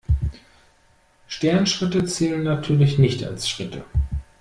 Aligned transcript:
Sternschritte 1.27 2.05
zählen 2.05 2.41
natürlich 2.41 2.97
nicht 2.97 3.23
als 3.23 3.47
Schritte. 3.47 3.83